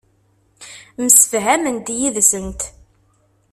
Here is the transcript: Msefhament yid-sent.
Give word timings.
Msefhament 1.03 1.87
yid-sent. 1.99 2.61